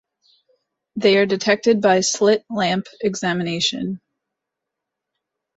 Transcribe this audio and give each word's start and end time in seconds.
They 0.95 1.17
are 1.19 1.27
detected 1.27 1.79
by 1.79 1.99
slit 1.99 2.43
lamp 2.49 2.87
examination. 3.01 4.01